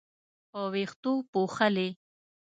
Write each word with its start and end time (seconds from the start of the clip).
په 0.51 0.61
وېښتو 0.73 1.11
پوښلې 1.31 1.87